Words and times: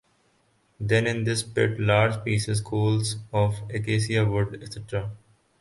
Then 0.79 1.05
in 1.05 1.25
this 1.25 1.43
pit 1.43 1.79
large 1.79 2.23
pieces 2.23 2.59
(coals) 2.59 3.17
of 3.31 3.59
acacia 3.69 4.25
wood 4.25 4.59
etc. 4.63 5.11